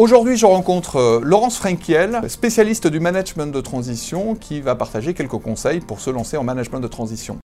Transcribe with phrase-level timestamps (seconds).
[0.00, 5.36] Aujourd'hui, je rencontre euh, Laurence Frenkiel, spécialiste du management de transition, qui va partager quelques
[5.36, 7.38] conseils pour se lancer en management de transition.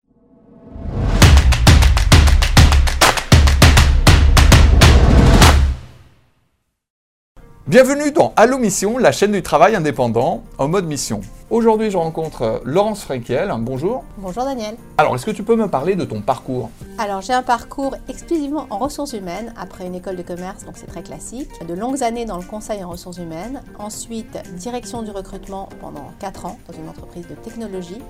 [7.68, 11.21] Bienvenue dans Allo Mission, la chaîne du travail indépendant en mode mission.
[11.51, 13.53] Aujourd'hui, je rencontre euh, Laurence Frenkiel.
[13.58, 14.04] Bonjour.
[14.19, 14.76] Bonjour Daniel.
[14.99, 16.70] Alors, est-ce que tu peux me parler de ton parcours?
[16.98, 20.87] Alors, j'ai un parcours exclusivement en ressources humaines après une école de commerce, donc c'est
[20.87, 21.50] très classique.
[21.66, 23.60] De longues années dans le conseil en ressources humaines.
[23.80, 28.00] Ensuite, direction du recrutement pendant 4 ans dans une entreprise de technologie.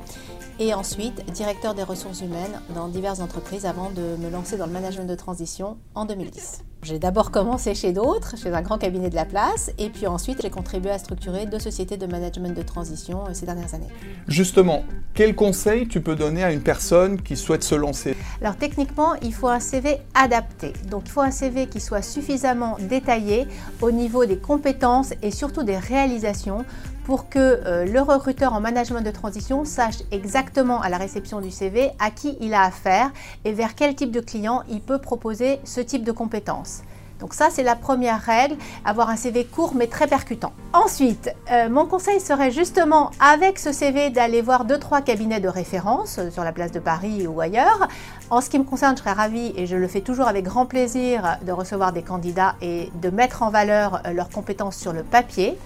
[0.58, 4.72] Et ensuite, directeur des ressources humaines dans diverses entreprises avant de me lancer dans le
[4.72, 6.60] management de transition en 2010.
[6.86, 10.40] J'ai d'abord commencé chez d'autres, chez un grand cabinet de la place, et puis ensuite
[10.40, 13.88] j'ai contribué à structurer deux sociétés de management de transition euh, ces dernières années.
[14.28, 18.14] Justement, quel conseil tu peux donner à une personne qui souhaite se lancer?
[18.40, 20.74] Alors techniquement, il faut un CV adapté.
[20.88, 23.48] Donc il faut un CV qui soit suffisamment détaillé
[23.80, 26.64] au niveau des compétences et surtout des réalisations
[27.06, 31.52] pour que euh, le recruteur en management de transition sache exactement à la réception du
[31.52, 33.12] CV à qui il a affaire
[33.44, 36.82] et vers quel type de client il peut proposer ce type de compétences.
[37.20, 40.52] Donc ça, c'est la première règle, avoir un CV court mais très percutant.
[40.72, 45.48] Ensuite, euh, mon conseil serait justement avec ce CV d'aller voir deux trois cabinets de
[45.48, 47.86] référence euh, sur la place de Paris ou ailleurs.
[48.30, 50.66] En ce qui me concerne, je serais ravie et je le fais toujours avec grand
[50.66, 55.56] plaisir de recevoir des candidats et de mettre en valeur leurs compétences sur le papier.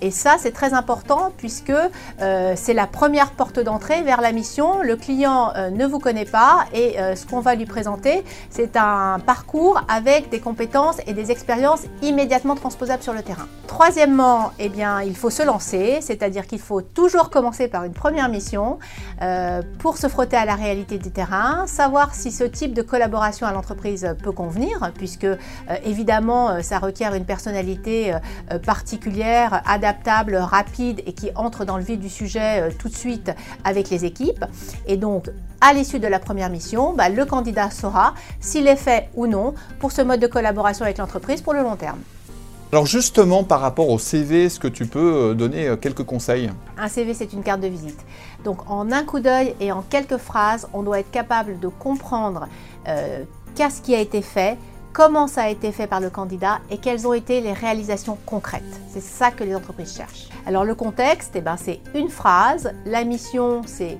[0.00, 4.80] Et ça, c'est très important puisque euh, c'est la première porte d'entrée vers la mission.
[4.82, 8.76] Le client euh, ne vous connaît pas et euh, ce qu'on va lui présenter, c'est
[8.76, 13.46] un parcours avec des compétences et des expériences immédiatement transposables sur le terrain.
[13.66, 18.28] Troisièmement, eh bien, il faut se lancer, c'est-à-dire qu'il faut toujours commencer par une première
[18.28, 18.78] mission
[19.78, 23.52] pour se frotter à la réalité du terrain, savoir si ce type de collaboration à
[23.52, 25.26] l'entreprise peut convenir, puisque
[25.84, 28.14] évidemment, ça requiert une personnalité
[28.64, 32.94] particulière, adaptée adaptable, rapide et qui entre dans le vif du sujet euh, tout de
[32.94, 33.30] suite
[33.64, 34.44] avec les équipes.
[34.86, 35.30] Et donc,
[35.60, 39.54] à l'issue de la première mission, bah, le candidat saura s'il est fait ou non
[39.80, 41.98] pour ce mode de collaboration avec l'entreprise pour le long terme.
[42.70, 46.50] Alors justement, par rapport au CV, est-ce que tu peux euh, donner euh, quelques conseils?
[46.76, 47.98] Un CV, c'est une carte de visite.
[48.44, 52.46] Donc en un coup d'œil et en quelques phrases, on doit être capable de comprendre
[53.54, 54.56] qu'est-ce qui a été fait,
[54.98, 58.64] comment ça a été fait par le candidat et quelles ont été les réalisations concrètes.
[58.92, 60.28] C'est ça que les entreprises cherchent.
[60.44, 63.96] Alors le contexte, eh ben, c'est une phrase, la mission, c'est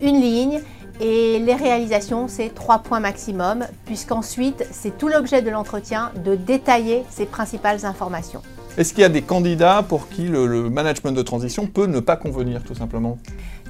[0.00, 0.60] une ligne
[1.00, 7.02] et les réalisations, c'est trois points maximum, puisqu'ensuite, c'est tout l'objet de l'entretien de détailler
[7.10, 8.42] ces principales informations.
[8.76, 12.14] Est-ce qu'il y a des candidats pour qui le, management de transition peut ne pas
[12.14, 13.18] convenir, tout simplement?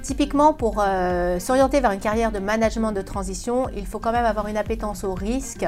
[0.03, 4.27] Typiquement, pour euh, s'orienter vers une carrière de management de transition, il faut quand même
[4.27, 5.67] avoir une appétence au risque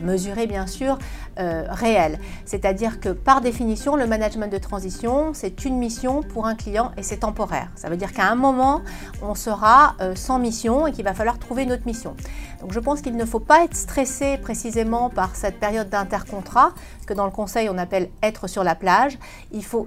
[0.00, 0.98] mesuré bien sûr,
[1.38, 2.18] euh, réel.
[2.44, 7.02] C'est-à-dire que par définition, le management de transition, c'est une mission pour un client et
[7.02, 7.68] c'est temporaire.
[7.76, 8.82] Ça veut dire qu'à un moment,
[9.22, 12.14] on sera euh, sans mission et qu'il va falloir trouver une autre mission.
[12.60, 17.06] Donc je pense qu'il ne faut pas être stressé précisément par cette période d'intercontrat, ce
[17.06, 19.18] que dans le conseil on appelle être sur la plage.
[19.52, 19.86] Il faut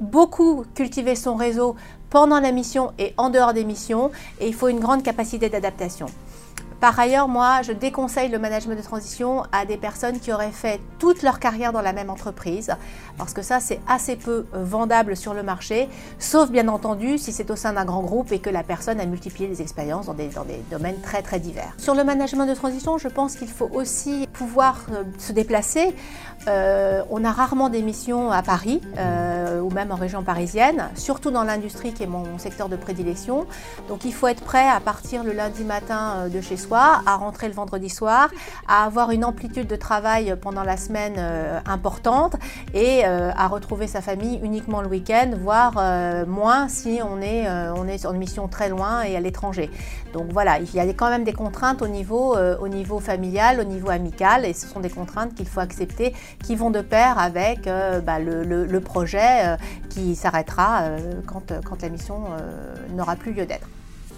[0.00, 1.76] beaucoup cultiver son réseau
[2.10, 6.06] pendant la mission et en dehors des missions et il faut une grande capacité d'adaptation.
[6.82, 10.80] Par ailleurs, moi, je déconseille le management de transition à des personnes qui auraient fait
[10.98, 12.74] toute leur carrière dans la même entreprise,
[13.18, 15.88] parce que ça, c'est assez peu euh, vendable sur le marché,
[16.18, 19.06] sauf bien entendu si c'est au sein d'un grand groupe et que la personne a
[19.06, 20.28] multiplié les expériences dans des,
[20.72, 21.72] domaines très très divers.
[21.78, 25.94] Sur le management de transition, je pense qu'il faut aussi pouvoir euh, se déplacer.
[26.48, 28.80] Euh, on a rarement des missions à Paris
[29.62, 33.46] ou même en région parisienne, surtout dans l'industrie qui est mon secteur de prédilection.
[33.88, 37.48] Donc il faut être prêt à partir le lundi matin de chez soi à rentrer
[37.48, 38.28] le vendredi soir,
[38.68, 42.36] à avoir une amplitude de travail pendant la semaine euh, importante
[42.74, 47.48] et euh, à retrouver sa famille uniquement le week-end, voire euh, moins si on est,
[47.76, 49.70] on est sur une mission très loin et à l'étranger.
[50.12, 53.64] Donc voilà, il y a quand même des contraintes au niveau, au niveau familial, au
[53.64, 57.64] niveau amical et ce sont des contraintes qu'il faut accepter qui vont de pair avec
[58.04, 59.56] bah, le, le, projet
[59.88, 60.82] qui s'arrêtera
[61.26, 62.24] quand, quand la mission
[62.94, 63.66] n'aura plus lieu d'être.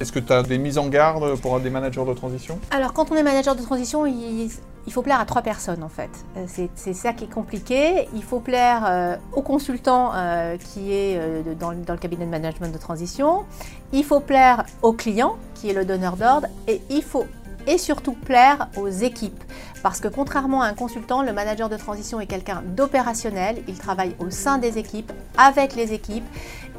[0.00, 2.58] Est-ce que tu as des mises en garde pour des managers de transition?
[2.70, 4.50] Alors, quand on est manager de transition, il,
[4.90, 6.10] faut plaire à trois personnes en fait.
[6.36, 8.08] Euh, c'est ça qui est compliqué.
[8.14, 11.20] Il faut plaire euh, au consultant euh, qui est
[11.58, 13.44] dans, dans, le cabinet de management de transition.
[13.92, 16.48] Il faut plaire au client qui est le donneur d'ordre.
[16.66, 17.26] Et il faut
[17.66, 19.42] et surtout plaire aux équipes.
[19.82, 24.14] Parce que contrairement à un consultant, le manager de transition est quelqu'un d'opérationnel, il travaille
[24.18, 26.24] au sein des équipes, avec les équipes,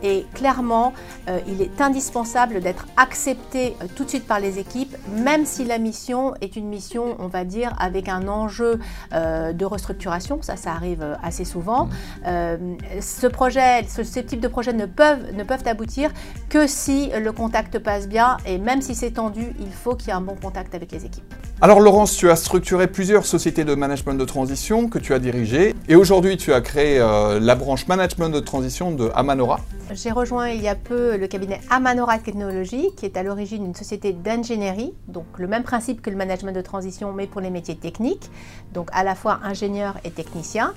[0.04, 0.94] Et clairement,
[1.30, 5.64] euh, il est indispensable d'être accepté euh, tout de suite par les équipes, même si
[5.64, 8.80] la mission est une mission, on va dire, avec un enjeu
[9.14, 10.40] euh, de restructuration.
[10.42, 11.90] Ça, ça arrive assez souvent.
[12.24, 16.12] ce projet, ce, type de projets ne peuvent, ne peuvent aboutir
[16.50, 18.38] que si le contact passe bien.
[18.46, 21.06] Et même si c'est tendu, il faut qu'il y ait un bon contact avec les
[21.06, 21.34] équipes.
[21.62, 25.74] Alors Laurence, tu as structuré plusieurs sociétés de management de transition que tu as dirigées
[25.88, 29.62] et aujourd'hui tu as créé la branche management de transition de Amanora.
[29.96, 33.76] J'ai rejoint il y a peu le cabinet Amanora Technologies, qui est à l'origine d'une
[33.76, 37.78] société d'ingénierie, donc le même principe que le management de transition, mais pour les métiers
[37.78, 38.30] techniques,
[38.74, 40.74] donc à la fois ingénieur et technicien,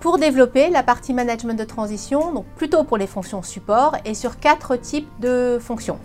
[0.00, 4.40] pour développer la partie management de transition, donc plutôt pour les fonctions support, et sur
[4.40, 6.00] quatre types de fonctions.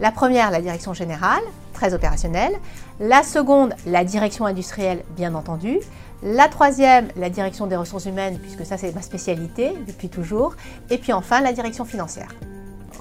[0.00, 1.42] La première, la direction générale,
[1.72, 2.54] très opérationnelle.
[2.98, 5.78] La seconde, la direction industrielle, bien entendu.
[6.22, 10.56] La troisième, la direction des ressources humaines, puisque ça c'est ma spécialité depuis toujours.
[10.90, 12.34] Et puis enfin, la direction financière.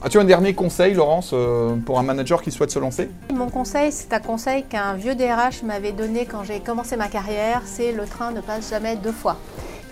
[0.04, 3.10] As-tu un dernier conseil, Laurence, euh, pour un manager qui souhaite se lancer?
[3.34, 7.64] Mon conseil, c'est un conseil qu'un vieux DRH m'avait donné quand j'ai commencé ma carrière,
[7.66, 9.38] c'est le train ne passe jamais deux fois.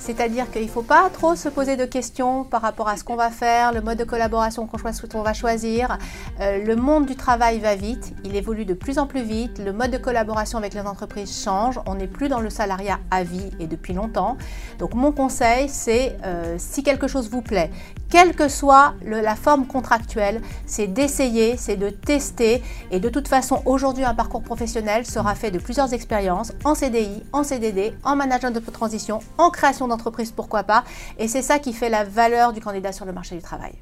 [0.06, 3.16] C'est-à-dire qu'il ne faut pas trop se poser de questions par rapport à ce qu'on
[3.16, 5.98] va faire, le mode de collaboration qu'on va choisir.
[6.42, 9.74] Euh, le monde du travail va vite, il évolue de plus en plus vite, le
[9.74, 13.50] mode de collaboration avec les entreprises change, on n'est plus dans le salariat à vie
[13.60, 14.38] et depuis longtemps.
[14.78, 17.72] Donc mon conseil, c'est euh, si quelque chose vous plaît,
[18.12, 22.62] quelle que soit la forme contractuelle, c'est d'essayer, c'est de tester.
[22.92, 27.24] Et de toute façon, aujourd'hui, un parcours professionnel sera fait de plusieurs expériences en CDI,
[27.34, 29.88] en CDD, en management de transition, en création
[30.36, 30.84] pourquoi pas.
[31.18, 33.74] Et c'est ça qui fait la valeur du candidat sur le marché du travail.